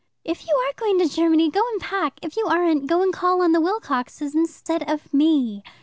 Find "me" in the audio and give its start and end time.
5.13-5.61